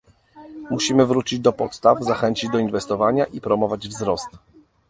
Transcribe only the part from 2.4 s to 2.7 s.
do